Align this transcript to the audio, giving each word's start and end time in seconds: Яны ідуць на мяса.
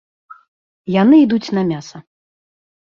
Яны 1.01 1.15
ідуць 1.27 1.45
на 1.61 1.67
мяса. 1.71 1.97